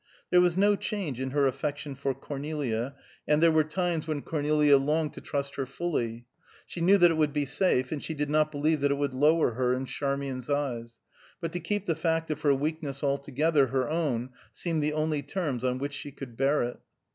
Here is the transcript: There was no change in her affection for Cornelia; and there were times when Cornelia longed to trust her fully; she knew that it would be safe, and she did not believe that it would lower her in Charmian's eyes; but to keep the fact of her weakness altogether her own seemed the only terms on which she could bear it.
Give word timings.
There 0.31 0.41
was 0.41 0.57
no 0.57 0.75
change 0.75 1.19
in 1.19 1.29
her 1.29 1.45
affection 1.45 1.93
for 1.93 2.15
Cornelia; 2.15 2.95
and 3.27 3.39
there 3.39 3.51
were 3.51 3.63
times 3.63 4.07
when 4.07 4.23
Cornelia 4.23 4.75
longed 4.77 5.13
to 5.13 5.21
trust 5.21 5.57
her 5.57 5.67
fully; 5.67 6.25
she 6.65 6.81
knew 6.81 6.97
that 6.97 7.11
it 7.11 7.17
would 7.17 7.33
be 7.33 7.45
safe, 7.45 7.91
and 7.91 8.03
she 8.03 8.15
did 8.15 8.27
not 8.27 8.51
believe 8.51 8.81
that 8.81 8.89
it 8.89 8.97
would 8.97 9.13
lower 9.13 9.51
her 9.51 9.75
in 9.75 9.85
Charmian's 9.85 10.49
eyes; 10.49 10.97
but 11.39 11.51
to 11.51 11.59
keep 11.59 11.85
the 11.85 11.93
fact 11.93 12.31
of 12.31 12.41
her 12.41 12.55
weakness 12.55 13.03
altogether 13.03 13.67
her 13.67 13.87
own 13.87 14.31
seemed 14.53 14.81
the 14.81 14.93
only 14.93 15.21
terms 15.21 15.63
on 15.63 15.77
which 15.77 15.93
she 15.93 16.11
could 16.11 16.35
bear 16.35 16.63
it. 16.63 16.79